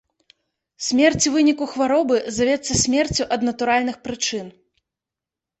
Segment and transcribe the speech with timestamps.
[0.85, 4.49] Смерць у выніку хваробы завецца смерцю ад натуральных прычын.